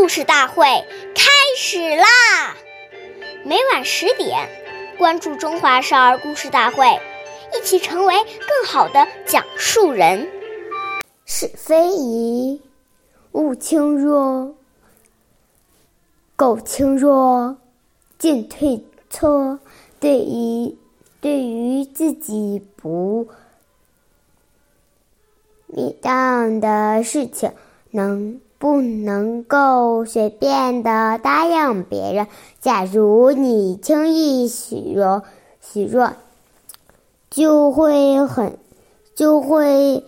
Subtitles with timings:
[0.00, 0.64] 故事大会
[1.14, 2.56] 开始啦！
[3.44, 4.48] 每晚十点，
[4.96, 6.86] 关注《中华少儿故事大会》，
[7.54, 10.26] 一起成为更好的讲述人。
[11.26, 12.62] 是非宜
[13.32, 14.54] 勿轻弱，
[16.34, 17.58] 苟轻弱，
[18.18, 19.60] 进退错。
[20.00, 20.78] 对于
[21.20, 23.28] 对于自己不
[25.76, 27.52] 适当的事情，
[27.90, 28.40] 能。
[28.60, 32.26] 不能够随便的答应别人。
[32.60, 35.22] 假如你轻易许诺，
[35.62, 36.12] 许诺
[37.30, 38.58] 就会很，
[39.14, 40.04] 就会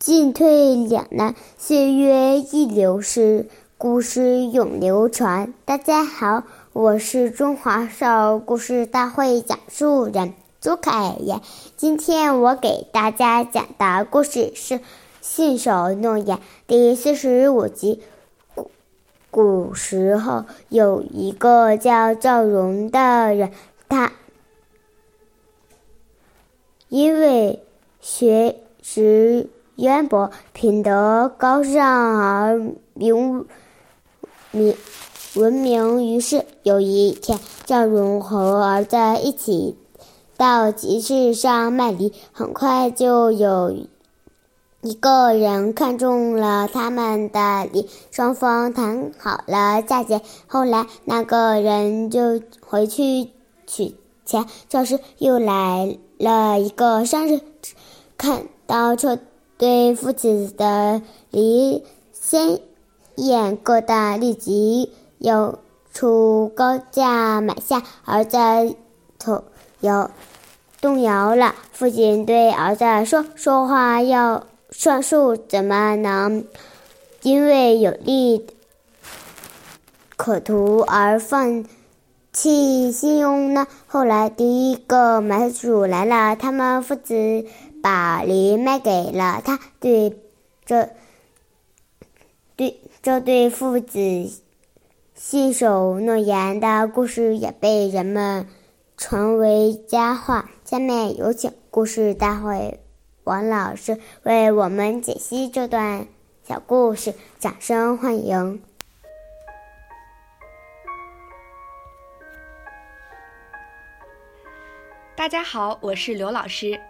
[0.00, 3.46] 进退两难，岁月易流逝，
[3.78, 5.54] 故事永流传。
[5.64, 11.40] 大家好，我是中华少儿故事大会讲述人朱凯言。
[11.76, 14.80] 今天我给大家讲的故事是。
[15.22, 18.02] 信守诺言第四十五集。
[18.56, 18.72] 古
[19.30, 23.52] 古时候有一个叫赵荣的人，
[23.88, 24.12] 他
[26.88, 27.62] 因为
[28.00, 32.60] 学识渊博、品德高尚而
[32.92, 33.46] 名
[34.50, 34.74] 名
[35.36, 36.44] 闻名于世。
[36.64, 39.76] 有一天，赵荣和儿子一起
[40.36, 43.76] 到集市上卖梨，很快就有。
[44.82, 50.20] 一个人看中了他们的梨，双方谈好了价钱。
[50.48, 53.28] 后来那个人就回去
[53.64, 53.94] 取
[54.26, 57.40] 钱，这时又来了一个商人，
[58.18, 59.16] 看到这
[59.56, 62.58] 对父子的梨鲜
[63.14, 65.60] 艳各大，立即要
[65.92, 67.84] 出高价买下。
[68.04, 68.36] 儿子
[69.16, 69.44] 头
[69.78, 70.10] 摇
[70.80, 74.42] 动摇了，父亲对儿子说：“说话要。”
[74.74, 76.44] 算术怎么能
[77.20, 78.46] 因为有利
[80.16, 81.64] 可图而放
[82.32, 83.66] 弃信用呢？
[83.86, 87.44] 后来第一个买主来了，他们父子
[87.82, 89.60] 把梨卖给了他。
[89.78, 90.18] 对
[90.64, 90.88] 这
[92.56, 94.30] 对这对父子
[95.14, 98.46] 信守诺言的故事也被人们
[98.96, 100.50] 传为佳话。
[100.64, 102.81] 下面有请故事大会。
[103.24, 106.08] 王老师为我们解析这段
[106.42, 108.60] 小故事，掌声欢迎！
[115.14, 116.80] 大家好，我是刘老师。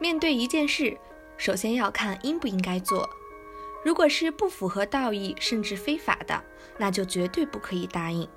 [0.00, 0.98] 面对一件事，
[1.36, 3.08] 首先要看应不应该做。
[3.84, 6.42] 如果是不符合道义甚至非法的，
[6.78, 8.28] 那就绝对不可以答应。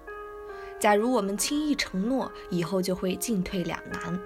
[0.80, 4.20] 假如我们轻易承诺，以后就会进退两难。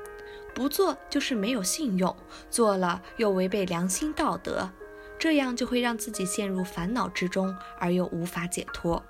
[0.58, 2.18] 不做就是没有信用，
[2.50, 4.72] 做了又违背良心道德，
[5.20, 9.06] 这样就会让自己陷入烦恼之中，而又无法解脱。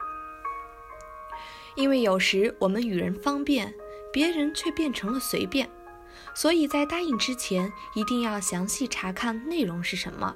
[1.75, 3.73] 因为有时我们与人方便，
[4.11, 5.69] 别人却变成了随便，
[6.33, 10.35] 所以在答应之前一定要详细查看内容是什么，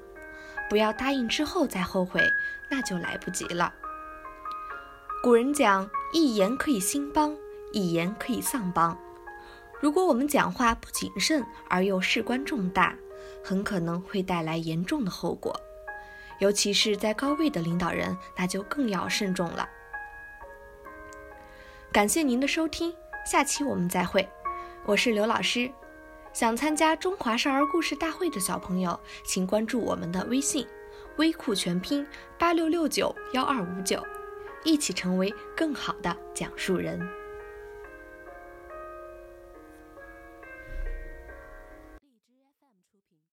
[0.69, 2.23] 不要答应之后再后悔，
[2.69, 3.73] 那就来不及了。
[5.21, 7.35] 古人讲：一言可以兴邦，
[7.73, 8.97] 一言可以丧邦。
[9.81, 12.95] 如果我们讲话不谨慎而又事关重大，
[13.43, 15.59] 很可能会带来严重的后果，
[16.39, 19.67] 尤其是在高位的领导人，那就更要慎重了。
[21.91, 22.93] 感谢您的收听，
[23.25, 24.29] 下期我们再会。
[24.85, 25.71] 我是刘老师，
[26.31, 30.67] 想参加中华少儿故事大会的小朋友，请关注我们的微信
[31.17, 32.05] “微库全拼
[32.37, 34.05] 八六六九幺二五九”，
[34.63, 37.01] 一起成为更好的讲述人。